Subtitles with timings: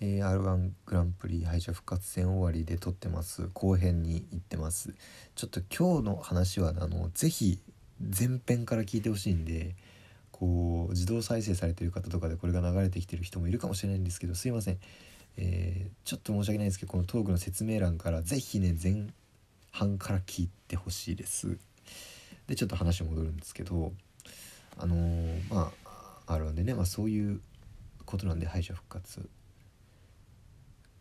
[0.00, 3.48] え r 1グランプリ敗者復活戦終わりで撮ってます。
[3.54, 4.94] 後編に行ってます。
[5.34, 7.60] ちょっと今日の話はあのぜひ
[8.00, 9.74] 前編から聞いてほしいんで
[10.32, 14.78] こう自動再生されてる方とかでこれが流れてきてる人もいるかもしれないんですけどすいません、
[15.38, 19.06] えー、ちょっと申し訳ないですけどこのトークの説明欄からぜひね前
[19.72, 21.58] 半から聞いてほしいです。
[22.48, 23.92] でちょっと話戻るんですけど
[24.76, 27.40] あのー、まああるんでね、まあ、そういう
[28.04, 29.28] ことなんで敗者復活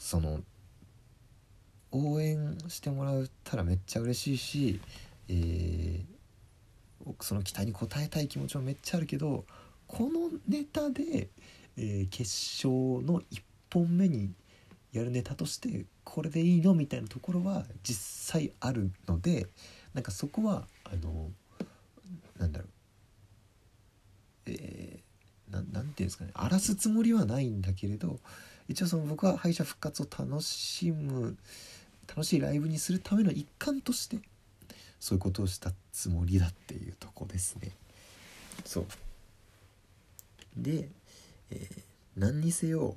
[0.00, 0.40] その
[1.92, 4.80] 応援してもらったらめっちゃ嬉しいし、
[5.28, 9.44] えー、その期待に応えたい気持ちもめっちゃあるけど
[9.86, 11.28] このネタで、
[11.76, 12.22] えー、決
[12.66, 12.70] 勝
[13.04, 14.32] の1本目に
[14.92, 19.46] やるネタとしてこれでいいのみたいなところは実際あるので
[19.92, 21.28] なんかそこはあの
[22.38, 22.68] なんだろう
[24.46, 28.18] えー、ていうんですかね荒らすつもりはないんだけれど
[28.70, 31.36] 一応その僕は敗者復活を楽しむ
[32.06, 34.20] 楽しいライブにするための一環として
[35.00, 37.72] そういうことをしたつもりだっていうとこですね。
[38.64, 38.86] そう
[40.56, 40.88] で、
[41.50, 41.82] えー、
[42.16, 42.96] 何にせよ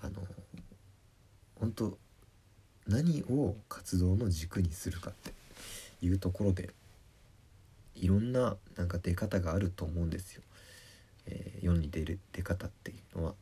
[0.00, 0.22] あの
[1.58, 1.98] 本当
[2.86, 5.32] 何を活動の軸にするかって
[6.06, 6.70] いうところで
[7.96, 10.42] いろんななんか出方があると思うんですよ。
[11.26, 13.34] えー、世に出る出方っていうのは。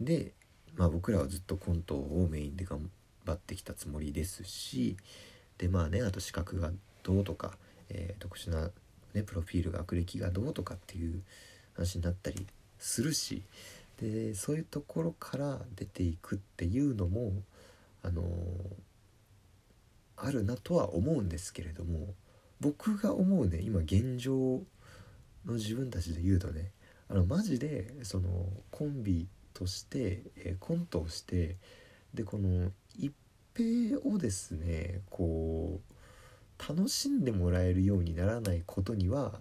[0.00, 0.32] で
[0.76, 2.90] まあ、僕らはずっとコントをメインで頑
[3.24, 4.96] 張ってきたつもりですし
[5.58, 6.70] でまあねあと資格が
[7.02, 7.56] どうとか、
[7.90, 8.70] えー、特殊な、
[9.14, 11.22] ね、プロフィール学歴がどうとかっていう
[11.76, 12.46] 話になったり
[12.78, 13.42] するし
[14.00, 17.32] でそういうところから出ていくっていうのも
[18.02, 18.26] あのー、
[20.16, 22.14] あるなとは思うんですけれども
[22.60, 24.62] 僕が思うね今現状
[25.46, 26.70] の自分たちで言うとね
[27.08, 28.28] あのマジでその
[28.70, 31.56] コンビとして、え、コントをして
[32.12, 33.12] でこの一
[33.54, 39.40] 平をですねこう楽しんでもらえるようにならないことには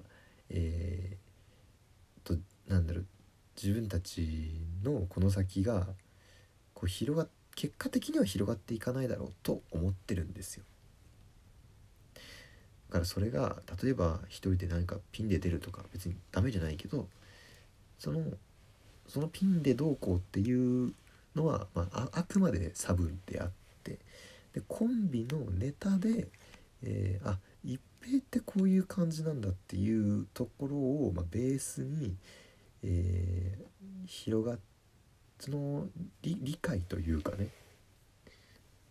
[0.55, 3.05] えー、となんだろう
[3.61, 5.87] 自分たちのこの先が
[6.73, 10.63] こう広が結果的には広がっていかないだろうと思ってるんですよ。
[12.89, 17.07] だからそれが例えば一人で何かピンで出るとか別にダメじゃないけど
[17.97, 18.23] その
[19.07, 20.93] そのピンでどうこうっていう
[21.35, 23.51] のは、まあ、あくまでサブであっ
[23.83, 23.99] て
[24.53, 26.27] でコンビのネタで、
[26.83, 32.15] えー、あ一平ってこういう感じなんだっていうところを、まあ、ベースに、
[32.83, 34.57] えー、広が
[35.39, 35.87] その
[36.21, 37.47] 理解というかね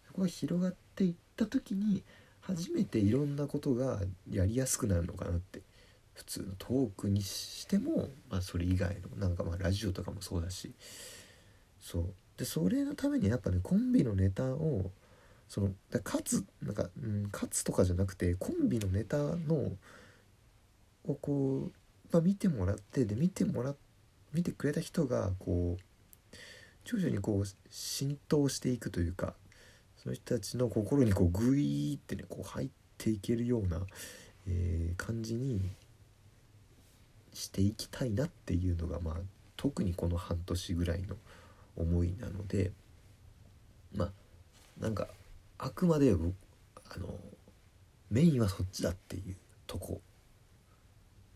[0.06, 2.02] そこが広がっていった時に
[2.40, 5.62] 初めていろんなことがやりやすくなるのかなって。
[6.14, 10.74] 普通のトークにしても、まあ、それ以外のなんかまあラジオとかもそうだし。
[11.80, 12.14] そう。
[12.36, 14.90] でそれのためにやっぱねコンビのネタを
[15.48, 15.70] その
[16.04, 19.72] 勝つなんか、うん、勝つとかじゃなくてコンビのネタの
[21.04, 21.72] をこう、
[22.10, 23.74] まあ、見てもらってで見てもら
[24.32, 26.36] 見てくれた人がこう
[26.84, 29.34] 徐々にこう浸透していくというか
[29.96, 32.68] その人たちの心にこうグイーってねこう入っ
[32.98, 33.80] ていけるような、
[34.48, 35.60] えー、感じに
[37.32, 39.14] していきたいなっていうのがまあ
[39.56, 41.16] 特にこの半年ぐらいの
[41.76, 42.72] 思いなので
[43.94, 44.10] まあ
[44.80, 45.08] なんか
[45.58, 46.14] あくまであ
[46.98, 47.08] の
[48.10, 50.00] メインはそっちだっていうとこ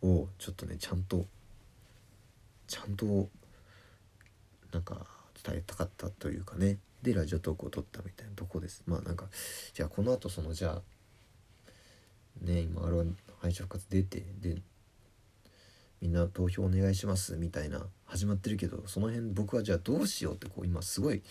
[0.03, 1.25] をちょっとねちゃんと
[2.67, 3.28] ちゃんと
[4.73, 5.07] なんか
[5.43, 6.78] 伝えたかったというかね。
[7.03, 8.83] でラジオトークを撮ったみたいなとこです。
[8.87, 9.27] まあなんか
[9.73, 13.05] じゃあこのあとそのじゃあね今あれは
[13.41, 14.61] 敗者復活出てで
[16.01, 21.23] みんな投票お願いしますみたいな始まってるけどその辺僕はじゃあどうしようってこう今すごい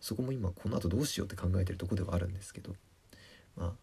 [0.00, 2.74] そこも今この後どうしようって考えてるとこではあるんですけど
[3.56, 3.74] ま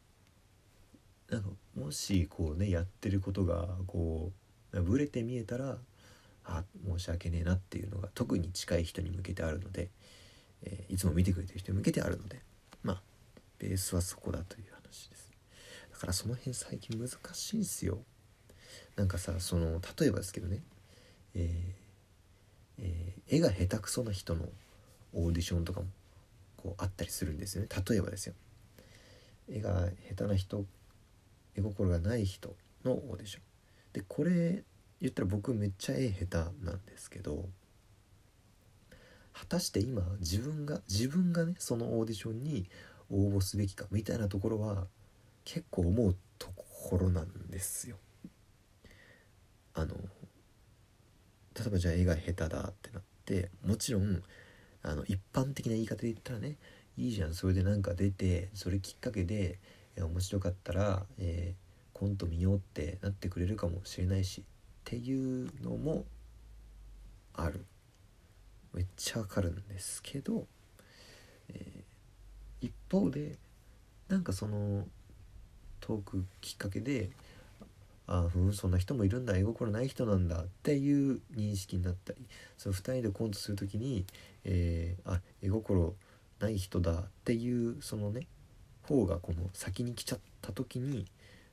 [1.30, 4.32] あなんかもしこうねやってることがこ
[4.74, 5.78] うブレて見えたら
[6.46, 9.90] あ申し訳ねえなっていうのが特に近い人に向けてあるので、
[10.64, 12.42] えー、いつも見てくれてる人に向けてあるので
[12.84, 13.02] まあ
[13.60, 15.32] ベースはそこだという話です。
[15.92, 18.00] だからその辺最近難しいんすよ。
[18.96, 20.62] なんかさその例えばですけどね、
[21.36, 21.82] えー
[22.80, 24.46] えー、絵が下手くそな人の
[25.14, 25.88] オーディションとかも
[26.58, 27.70] こうあったりするんですよね。
[27.90, 28.34] 例えばですよ。
[29.50, 30.66] 絵が下手な人
[31.56, 32.56] 絵心がない人
[32.86, 33.44] のオーディション。
[33.94, 34.64] でこれ
[35.02, 37.50] 言ったら僕めっちゃ絵下手なんですけど
[39.34, 42.70] 果たして今自分が自分がねそのオーディションに
[43.10, 44.86] 応募すべきかみたいなところは
[45.44, 46.48] 結構思うと
[46.90, 47.98] ころなんですよ。
[49.74, 49.96] あの
[51.56, 54.22] 例えばじゃあ絵が下手だってなってもちろん
[54.84, 56.58] あの一般的な言い方で言ったらね
[56.98, 59.60] いいじゃんそれでなんか出てそれきっかけで、
[59.96, 64.44] え面白かったら、えー、コント見ようってなってくれるかもしれないしっ
[64.84, 66.06] ていうのも
[67.34, 67.66] ある。
[68.74, 70.48] めっちゃわかるんですけど、
[71.50, 73.38] えー、一方で
[74.08, 74.86] なんかその
[75.80, 77.10] トークきっかけで
[78.12, 82.20] ああうんそんな人もいるんだ絵心ない人なんだっていう認識になったり
[82.58, 84.06] その2人でコントする時に、
[84.44, 85.96] えー、あ絵心
[86.42, 88.28] ない人だっていうそのね
[88.84, 91.06] 方がこの先に来ちゃった時に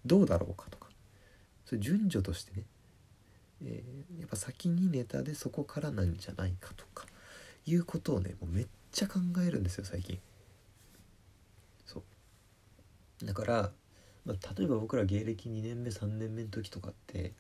[0.05, 0.89] どうだろうかとか
[1.65, 2.65] それ順序としてね、
[3.65, 7.07] えー、やっぱ先にネタでそこからなんじゃないかとか
[7.67, 10.19] いうことをねもうめっちゃ考えるんですよ最近。
[11.87, 12.03] そ
[13.23, 13.71] うだから
[14.29, 17.33] まあ、例えば僕ら芸歴2年目3年目の時とかって、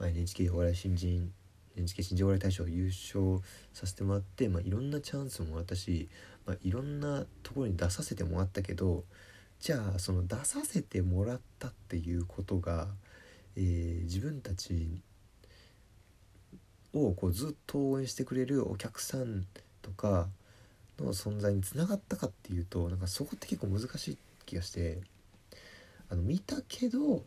[0.00, 1.32] まあ、NHK お笑い新人
[1.76, 3.40] NHK 新人お笑い大賞優勝
[3.72, 6.08] させてもらって、まあ、いろんなチャンスもらったし、
[6.44, 9.04] まあ、いろんなところに出させてもらったけど
[9.60, 12.88] じゃあその出させてもらったっていうことが、
[13.54, 15.02] えー、自分たち
[16.92, 19.44] をこうずっと応援してくれるお客さん
[19.82, 20.26] とか
[20.98, 24.98] の存在につながったかっていうとなんかそこって結構難しい気がして。
[26.14, 27.24] あの見たけど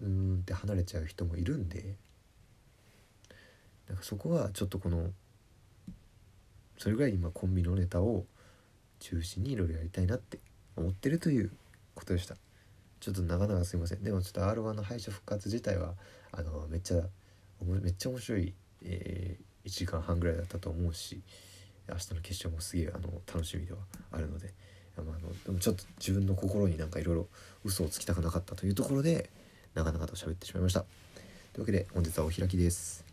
[0.00, 1.96] うんって離れちゃう人もいるんで
[3.88, 5.10] なんかそこはちょっとこの
[6.78, 8.24] それぐらい今コンビのネタを
[9.00, 10.38] 中心にいろいろやりたいなって
[10.76, 11.52] 思ってるという
[11.94, 12.36] ことでした。
[13.00, 14.02] ちょっと長々すいません。
[14.02, 15.94] でもちょっと r 1の敗者復活自体は
[16.32, 17.02] あのめっちゃ
[17.62, 21.20] めっちゃ面白い、えー、1時間半ぐらいだったと思うし
[21.88, 23.80] 明日の決勝もすげえあの楽しみでは
[24.12, 24.54] あるので、
[25.08, 27.26] あのでもちょっと自分の心になんかいろいろ
[27.64, 29.30] 嘘をつきたくなかったというところで
[29.74, 30.80] 長々と喋ってしまいました。
[30.80, 33.04] というわけで本日はお開きです。